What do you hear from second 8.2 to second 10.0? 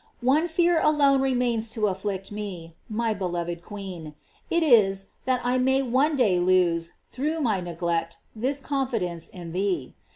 this confidence in thee.